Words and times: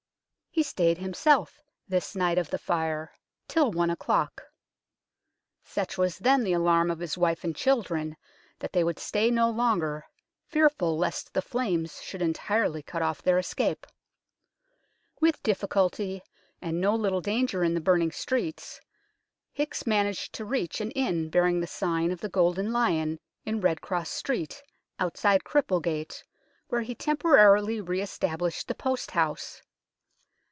He 0.53 0.63
stayed 0.63 0.97
himself 0.97 1.61
this 1.87 2.13
night 2.13 2.37
of 2.37 2.49
the 2.49 2.57
Fire 2.57 3.13
till 3.47 3.71
204 3.71 3.71
UNKNOWN 3.71 3.77
LONDON 3.77 3.77
one 3.77 4.25
o'clock. 4.25 4.51
Such 5.63 5.97
was 5.97 6.17
then 6.17 6.43
the 6.43 6.51
alarm 6.51 6.91
of 6.91 6.99
his 6.99 7.17
wife 7.17 7.45
and 7.45 7.55
children 7.55 8.17
that 8.59 8.73
they 8.73 8.83
would 8.83 8.99
stay 8.99 9.31
no 9.31 9.49
longer, 9.49 10.05
fearful 10.45 10.97
lest 10.97 11.33
the 11.33 11.41
flames 11.41 12.01
should 12.01 12.21
entirely 12.21 12.83
cut 12.83 13.01
off 13.01 13.21
their 13.21 13.37
escape. 13.39 13.87
With 15.21 15.41
difficulty, 15.41 16.21
and 16.61 16.81
no 16.81 16.95
little 16.95 17.21
danger 17.21 17.63
in 17.63 17.73
the 17.73 17.79
burning 17.79 18.11
streets, 18.11 18.81
Hickes 19.57 19.87
managed 19.87 20.33
to 20.33 20.43
reach 20.43 20.81
an 20.81 20.91
inn 20.91 21.29
bearing 21.29 21.61
the 21.61 21.65
sign 21.67 22.11
of 22.11 22.19
the 22.19 22.29
Golden 22.29 22.73
Lion 22.73 23.19
in 23.45 23.61
Red 23.61 23.79
Cross 23.79 24.09
Street, 24.09 24.61
outside 24.99 25.45
Cripplegate, 25.45 26.25
where 26.67 26.81
he 26.81 26.93
temporarily 26.93 27.79
re 27.79 28.01
established 28.01 28.67
the 28.67 28.75
post 28.75 29.11
house. 29.11 29.61